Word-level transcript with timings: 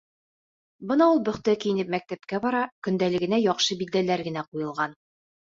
Бына 0.91 1.07
ул 1.15 1.21
бөхтә 1.27 1.53
кейенеп 1.65 1.91
мәктәпкә 1.95 2.41
бара, 2.47 2.63
көндәлегенә 2.89 3.41
яҡшы 3.45 3.81
билдәләр 3.83 4.25
генә 4.31 4.49
ҡуйылған. 4.51 4.99